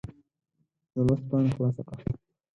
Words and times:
د 0.93 0.95
لوست 1.07 1.23
پاڼه 1.29 1.49
خلاصه 1.55 1.81
کړه. 1.87 2.03